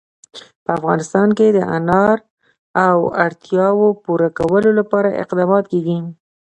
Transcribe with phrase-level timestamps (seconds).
[0.63, 2.17] په افغانستان کې د انار
[3.01, 5.97] د اړتیاوو پوره کولو لپاره اقدامات کېږي.